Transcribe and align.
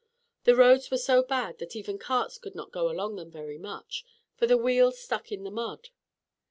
The 0.45 0.55
roads 0.55 0.89
were 0.89 0.97
so 0.97 1.21
bad 1.21 1.59
that 1.59 1.75
even 1.75 1.99
carts 1.99 2.39
could 2.39 2.55
not 2.55 2.71
go 2.71 2.89
along 2.89 3.17
them 3.17 3.29
very 3.29 3.59
much, 3.59 4.03
for 4.35 4.47
the 4.47 4.57
wheels 4.57 4.97
stuck 4.97 5.31
in 5.31 5.43
the 5.43 5.51
mud. 5.51 5.89